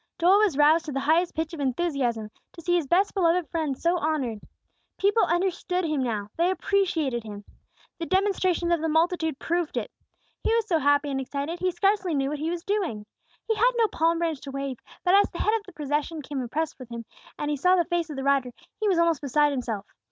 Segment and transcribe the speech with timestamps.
[0.17, 3.77] Joel was roused to the highest pitch of enthusiasm, to see His best beloved friend
[3.77, 4.39] so honored.
[4.97, 7.43] People understood Him now; they appreciated Him.
[7.99, 9.91] The demonstrations of the multitude proved it.
[10.43, 13.05] He was so happy and excited, he scarcely knew what he was doing.
[13.47, 16.41] He had no palm branch to wave, but as the head of the procession came
[16.41, 17.05] abreast with him,
[17.37, 18.49] and he saw the face of the rider,
[18.79, 19.85] he was almost beside himself.